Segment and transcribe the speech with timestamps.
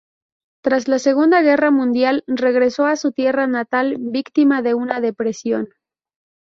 [0.63, 5.69] Tras la Segunda Guerra Mundial regresó a su tierra natal víctima de una depresión.